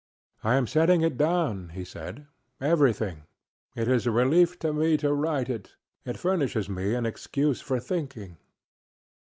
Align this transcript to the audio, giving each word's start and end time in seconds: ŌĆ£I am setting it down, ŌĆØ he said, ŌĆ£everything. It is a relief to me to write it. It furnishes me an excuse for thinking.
ŌĆ£I 0.43 0.57
am 0.57 0.65
setting 0.65 1.01
it 1.01 1.15
down, 1.15 1.67
ŌĆØ 1.67 1.71
he 1.73 1.85
said, 1.85 2.25
ŌĆ£everything. 2.59 3.17
It 3.75 3.87
is 3.87 4.07
a 4.07 4.11
relief 4.11 4.57
to 4.57 4.73
me 4.73 4.97
to 4.97 5.13
write 5.13 5.47
it. 5.47 5.75
It 6.05 6.17
furnishes 6.17 6.67
me 6.67 6.95
an 6.95 7.05
excuse 7.05 7.61
for 7.61 7.79
thinking. 7.79 8.37